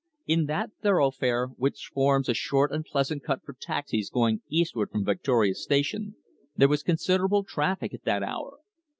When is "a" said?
2.27-2.33